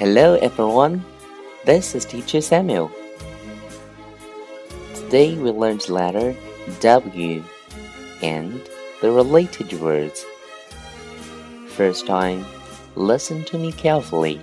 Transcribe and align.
Hello 0.00 0.36
everyone, 0.36 1.04
this 1.66 1.94
is 1.94 2.06
Teacher 2.06 2.40
Samuel. 2.40 2.90
Today 4.94 5.36
we 5.36 5.50
learned 5.50 5.82
the 5.82 5.92
letter 5.92 6.34
W 6.80 7.44
and 8.22 8.62
the 9.02 9.10
related 9.12 9.74
words. 9.74 10.24
First 11.76 12.06
time, 12.06 12.46
listen 12.96 13.44
to 13.44 13.58
me 13.58 13.72
carefully. 13.72 14.40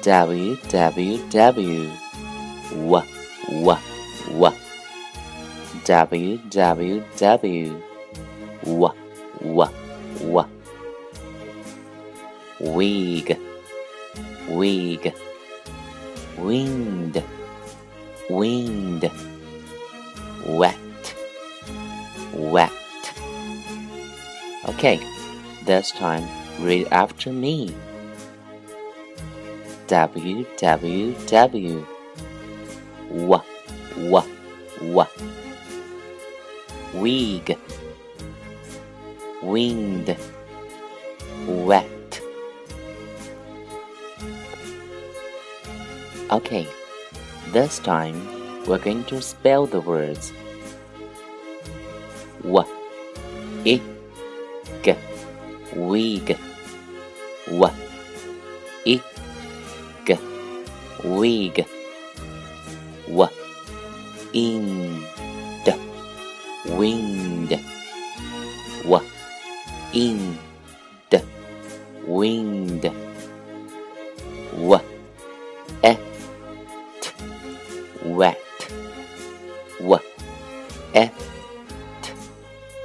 W 0.00 0.56
W 0.70 1.18
W 1.28 1.90
W 2.70 3.02
W 3.50 3.76
W 5.84 6.38
W 6.40 6.40
W 6.48 6.48
W 6.48 7.04
W 7.18 7.84
W 9.44 9.66
W 10.24 10.48
Wig 12.60 13.51
wig. 14.56 15.12
Wind 16.38 17.22
wind 18.30 19.10
wet. 20.46 21.14
Wet. 22.34 22.72
Okay 24.68 25.00
this 25.64 25.92
time 25.92 26.26
read 26.60 26.88
after 26.90 27.32
me. 27.32 27.74
W 29.86 30.46
w 30.56 31.14
w. 31.26 31.86
W 33.10 33.44
w 33.94 34.22
w. 34.80 35.06
Wig. 36.94 37.58
Wind 39.42 40.16
wet 41.46 42.01
Okay, 46.32 46.66
this 47.52 47.78
time 47.78 48.16
we're 48.64 48.78
going 48.78 49.04
to 49.04 49.20
spell 49.20 49.66
the 49.66 49.82
words. 49.82 50.32
W, 52.40 52.64
I, 53.66 53.76
G, 54.82 54.96
wig. 55.76 56.38
W, 57.44 57.68
I, 58.86 59.02
G, 60.06 60.16
wig. 61.04 61.66
W, 63.08 63.28
in, 64.32 65.04
d, 65.66 65.74
wind. 66.72 67.60
W, 68.88 69.00
in, 69.92 70.38
d, 71.10 71.20
wind. 72.06 73.11